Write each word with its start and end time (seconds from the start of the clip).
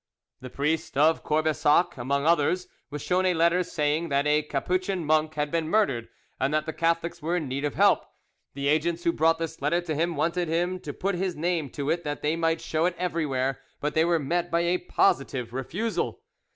The 0.39 0.49
priest 0.49 0.97
of 0.97 1.23
Courbessac, 1.23 1.95
among 1.95 2.25
others, 2.25 2.67
was 2.89 3.03
shown 3.03 3.23
a 3.23 3.35
letter 3.35 3.61
saying 3.61 4.09
that 4.09 4.25
a 4.25 4.41
Capuchin 4.41 5.05
monk 5.05 5.35
had 5.35 5.51
been 5.51 5.67
murdered, 5.69 6.09
and 6.39 6.51
that 6.55 6.65
the 6.65 6.73
Catholics 6.73 7.21
were 7.21 7.35
in 7.37 7.47
need 7.47 7.63
of 7.65 7.75
help. 7.75 8.05
The 8.55 8.67
agents 8.67 9.03
who 9.03 9.11
brought 9.13 9.37
this 9.37 9.61
letter 9.61 9.79
to 9.81 9.93
him 9.93 10.15
wanted 10.15 10.47
him 10.47 10.79
to 10.79 10.91
put 10.91 11.13
his 11.13 11.35
name 11.35 11.69
to 11.73 11.91
it 11.91 12.03
that 12.03 12.23
they 12.23 12.35
might 12.35 12.61
show 12.61 12.87
it 12.87 12.95
everywhere, 12.97 13.61
but 13.79 13.95
were 13.95 14.17
met 14.17 14.49
by 14.49 14.61
a 14.61 14.79
positive 14.79 15.53
refusal. 15.53 16.21